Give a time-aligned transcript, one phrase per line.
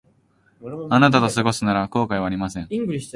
[0.89, 2.67] あなたと過ごすなら後悔はありません